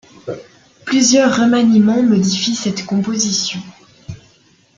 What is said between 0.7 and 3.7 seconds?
Plusieurs remaniements modifient cette composition.